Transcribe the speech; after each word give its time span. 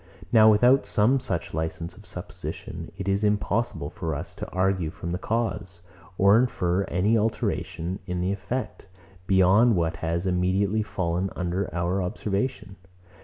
Now, 0.33 0.49
without 0.49 0.87
some 0.87 1.19
such 1.19 1.53
licence 1.53 1.95
of 1.95 2.07
supposition, 2.07 2.91
it 2.97 3.07
is 3.07 3.23
impossible 3.23 3.91
for 3.91 4.15
us 4.15 4.33
to 4.33 4.49
argue 4.51 4.89
from 4.89 5.11
the 5.11 5.19
cause, 5.19 5.81
or 6.17 6.39
infer 6.39 6.85
any 6.85 7.15
alteration 7.15 7.99
in 8.07 8.19
the 8.19 8.31
effect, 8.31 8.87
beyond 9.27 9.75
what 9.75 9.97
has 9.97 10.25
immediately 10.25 10.81
fallen 10.81 11.29
under 11.35 11.71
our 11.71 12.01
observation. 12.01 12.77